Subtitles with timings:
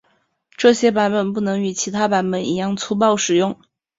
[0.57, 3.59] 这些版本不能与其他版本一样粗暴使用。